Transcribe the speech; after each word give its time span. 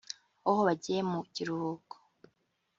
aho 0.47 0.59
bagiye 0.67 1.01
mu 1.11 1.19
kirihuko 1.33 1.95